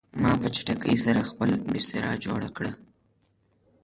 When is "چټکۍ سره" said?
0.55-1.27